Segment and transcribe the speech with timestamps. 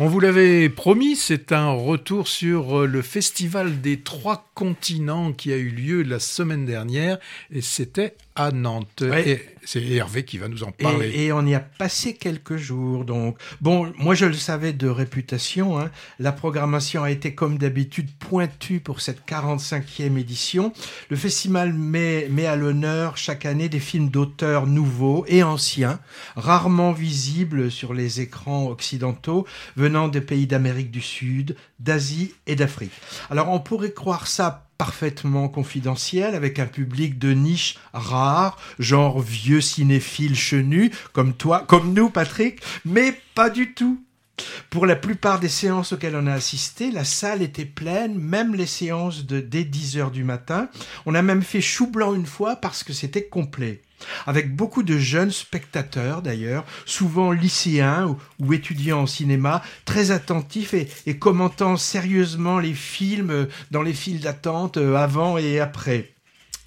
[0.00, 5.52] On vous l'avait promis, c'est un retour sur euh, le festival des trois continents qui
[5.52, 7.18] a eu lieu la semaine dernière
[7.50, 9.02] et c'était à Nantes.
[9.02, 11.10] Et c'est Hervé qui va nous en parler.
[11.14, 13.04] Et, on y a passé quelques jours.
[13.04, 15.78] Donc, bon, moi je le savais de réputation.
[15.78, 15.90] Hein.
[16.18, 20.72] La programmation a été comme d'habitude pointue pour cette 45e édition.
[21.10, 25.98] Le festival met, met à l'honneur chaque année des films d'auteurs nouveaux et anciens,
[26.36, 29.46] rarement visibles sur les écrans occidentaux,
[29.88, 32.92] venant des pays d'Amérique du Sud, d'Asie et d'Afrique.
[33.30, 39.62] Alors on pourrait croire ça parfaitement confidentiel avec un public de niche rare, genre vieux
[39.62, 43.98] cinéphile chenu, comme toi, comme nous, Patrick, mais pas du tout.
[44.70, 48.66] Pour la plupart des séances auxquelles on a assisté, la salle était pleine, même les
[48.66, 50.68] séances de dès 10 heures du matin.
[51.06, 53.82] On a même fait chou blanc une fois parce que c'était complet
[54.26, 61.18] avec beaucoup de jeunes spectateurs d'ailleurs, souvent lycéens ou, étudiants en cinéma, très attentifs et,
[61.18, 66.14] commentant sérieusement les films dans les files d'attente euh, avant et après.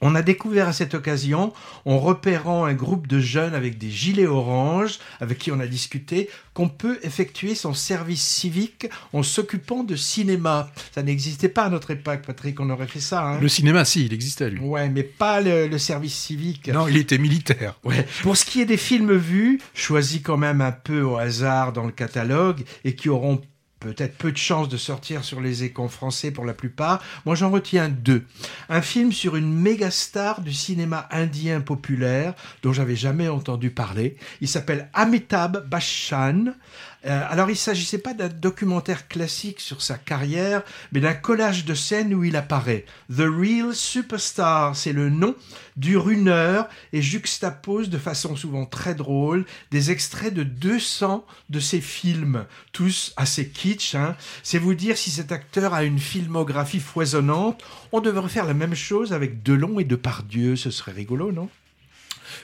[0.00, 1.52] On a découvert à cette occasion,
[1.84, 6.28] en repérant un groupe de jeunes avec des gilets orange, avec qui on a discuté,
[6.54, 10.70] qu'on peut effectuer son service civique en s'occupant de cinéma.
[10.94, 13.24] Ça n'existait pas à notre époque, Patrick, on aurait fait ça.
[13.24, 13.40] Hein.
[13.40, 14.60] le cinéma, si, il existait, lui.
[14.60, 16.68] Ouais, mais pas le, service civique.
[16.68, 17.78] Non, il était militaire.
[17.84, 18.06] Ouais.
[18.22, 21.84] Pour ce qui est des films vus, choisis quand même un peu au hasard dans
[21.84, 23.40] le catalogue et qui auront
[23.80, 27.02] peut-être peu de chances de sortir sur les écrans français pour la plupart.
[27.24, 28.24] Moi, j'en retiens deux.
[28.68, 34.16] Un film sur une méga star du cinéma indien populaire dont j'avais jamais entendu parler.
[34.40, 36.54] Il s'appelle Amitabh Bachchan.
[37.06, 41.64] Euh, alors, il ne s'agissait pas d'un documentaire classique sur sa carrière, mais d'un collage
[41.64, 42.84] de scènes où il apparaît.
[43.14, 45.36] The Real Superstar, c'est le nom,
[45.76, 51.60] dure une heure et juxtapose de façon souvent très drôle des extraits de 200 de
[51.60, 53.94] ses films, tous assez kitsch.
[53.94, 54.16] Hein.
[54.42, 57.62] C'est vous dire si cet acteur a une filmographie foisonnante.
[57.92, 61.48] On devrait faire la même chose avec Delon et Depardieu, ce serait rigolo, non?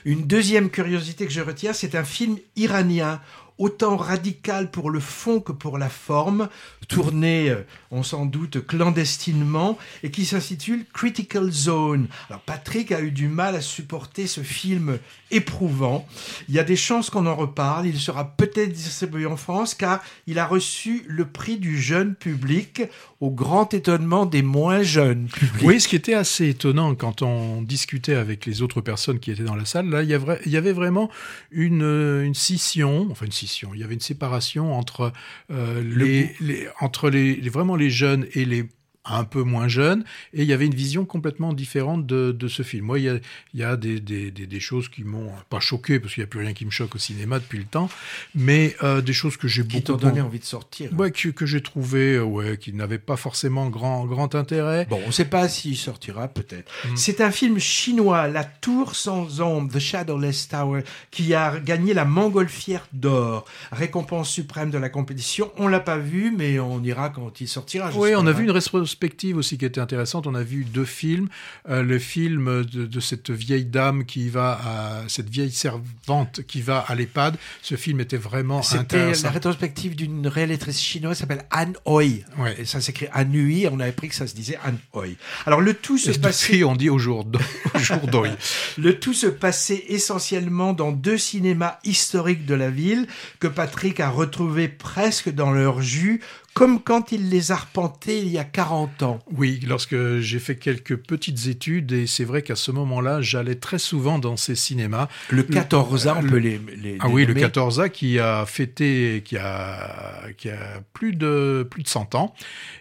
[0.05, 3.21] Une deuxième curiosité que je retiens, c'est un film iranien
[3.63, 6.49] autant radical pour le fond que pour la forme,
[6.89, 12.07] tourné, euh, on s'en doute, clandestinement, et qui s'intitule Critical Zone.
[12.29, 14.99] Alors Patrick a eu du mal à supporter ce film
[15.31, 16.05] éprouvant.
[16.49, 17.87] Il y a des chances qu'on en reparle.
[17.87, 22.83] Il sera peut-être distribué en France car il a reçu le prix du jeune public
[23.21, 25.63] au grand étonnement des moins jeunes publics.
[25.63, 29.43] Oui, ce qui était assez étonnant quand on discutait avec les autres personnes qui étaient
[29.43, 30.09] dans la salle, là, il
[30.51, 31.09] y avait vraiment
[31.51, 35.13] une, une scission, enfin une scission, il y avait une séparation entre,
[35.51, 36.35] euh, les,
[36.79, 38.69] entre les, vraiment les jeunes et les
[39.05, 40.03] un peu moins jeune,
[40.33, 42.85] et il y avait une vision complètement différente de, de ce film.
[42.85, 43.15] Moi, il y a,
[43.53, 46.27] il y a des, des, des, choses qui m'ont pas choqué, parce qu'il n'y a
[46.27, 47.89] plus rien qui me choque au cinéma depuis le temps,
[48.33, 49.75] mais euh, des choses que j'ai beaucoup...
[49.75, 50.89] Qui t'ont donné envie de sortir.
[50.97, 54.85] Ouais, que, que j'ai trouvé, euh, ouais, qui n'avaient pas forcément grand, grand intérêt.
[54.89, 56.71] Bon, on ne sait pas s'il sortira, peut-être.
[56.85, 56.95] Mm.
[56.95, 62.05] C'est un film chinois, La Tour sans ombre, The Shadowless Tower, qui a gagné la
[62.05, 65.51] Montgolfière d'or, récompense suprême de la compétition.
[65.57, 67.91] On l'a pas vu, mais on ira quand il sortira.
[67.95, 68.51] Oui, on a vu une
[68.93, 70.27] perspective aussi qui était intéressante.
[70.27, 71.27] On a vu deux films.
[71.67, 76.79] Euh, le film de, cette vieille dame qui va à cette vieille servante qui va
[76.79, 77.37] à l'EHPAD.
[77.61, 79.13] Ce film était vraiment intéressant.
[79.13, 82.03] C'était la rétrospective d'une réalisatrice chinoise qui s'appelle Anne Hoi.
[82.37, 82.55] Ouais.
[82.59, 83.67] Et ça s'écrit Anui.
[83.67, 85.07] On avait appris que ça se disait Anne Hoi.
[85.47, 86.63] Alors le tout se passait.
[86.63, 87.41] on dit au jour d'Hoi.
[88.77, 93.07] le tout se passait essentiellement dans deux cinémas historiques de la ville
[93.39, 96.21] que Patrick a retrouvé presque dans leur jus
[96.53, 99.19] comme quand il les arpentait il y a 40 ans.
[99.31, 103.79] Oui, lorsque j'ai fait quelques petites études, et c'est vrai qu'à ce moment-là, j'allais très
[103.79, 105.07] souvent dans ces cinémas.
[105.29, 106.59] Le 14A, on peut les,
[106.99, 111.87] Ah oui, le 14A qui a fêté, qui a, qui a plus de, plus de
[111.87, 112.35] 100 ans.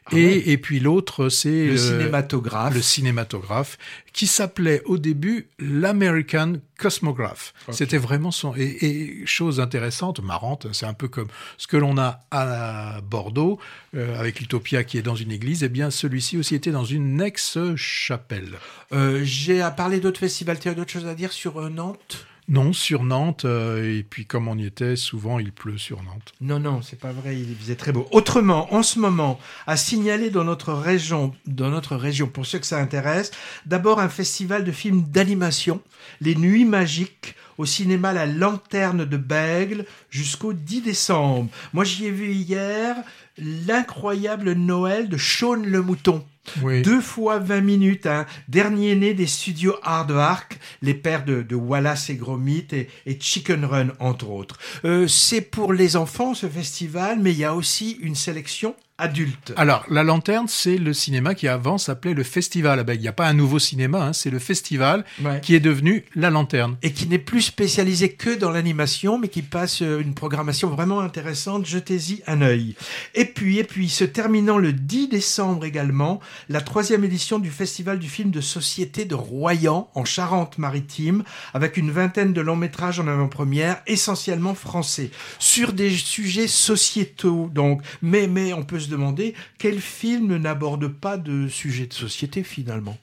[0.06, 1.66] Ah et, et puis l'autre, c'est...
[1.66, 2.74] Le cinématographe.
[2.74, 3.78] Le cinématographe,
[4.12, 7.54] qui s'appelait au début l'American Cosmograph.
[7.70, 8.54] C'était vraiment son...
[8.56, 13.58] Et, et, chose intéressante, marrante, c'est un peu comme ce que l'on a à Bordeaux,
[13.94, 17.20] euh, avec l'Utopia qui est dans une église, eh bien celui-ci aussi était dans une
[17.20, 18.54] ex-chapelle.
[18.92, 22.26] Euh, J'ai à parler d'autres festivals, tu as d'autres choses à dire sur euh, Nantes?
[22.48, 26.32] Non, sur Nantes, euh, et puis comme on y était, souvent il pleut sur Nantes.
[26.40, 28.08] Non, non, c'est pas vrai, il faisait très beau.
[28.10, 32.66] Autrement, en ce moment, à signaler dans notre région, dans notre région, pour ceux que
[32.66, 33.30] ça intéresse,
[33.64, 35.80] d'abord un festival de films d'animation,
[36.20, 41.48] Les Nuits Magiques, au cinéma La Lanterne de Bègle, jusqu'au 10 décembre.
[41.72, 42.96] Moi, j'y ai vu hier
[43.38, 46.24] l'incroyable Noël de Shaun le Mouton.
[46.60, 52.16] Deux fois 20 minutes, un dernier né des studios Hardwark, les pères de, Wallace et
[52.16, 54.58] Gromit et, Chicken Run, entre autres.
[54.84, 59.52] Euh, c'est pour les enfants, ce festival, mais il y a aussi une sélection adulte.
[59.56, 62.78] Alors, La Lanterne, c'est le cinéma qui avant s'appelait le Festival.
[62.78, 65.04] Ah ben, il n'y a pas un nouveau cinéma, hein, c'est le Festival
[65.42, 66.76] qui est devenu La Lanterne.
[66.82, 71.00] Et qui n'est plus spécialisé que dans l'animation, mais qui passe euh, une programmation vraiment
[71.00, 71.66] intéressante.
[71.66, 72.76] Jetez-y un œil.
[73.14, 77.98] Et puis, et puis, se terminant le 10 décembre également, la troisième édition du Festival
[77.98, 81.24] du film de société de Royan, en Charente-Maritime,
[81.54, 87.50] avec une vingtaine de longs métrages en avant-première, essentiellement français, sur des sujets sociétaux.
[87.52, 92.42] Donc, mais, mais on peut se demander quel film n'aborde pas de sujet de société
[92.42, 92.98] finalement?